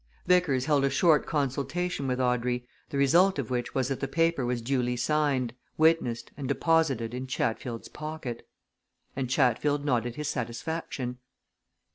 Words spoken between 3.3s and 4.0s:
of which was that